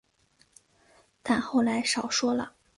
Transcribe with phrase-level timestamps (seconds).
[1.21, 2.53] 但后来少说了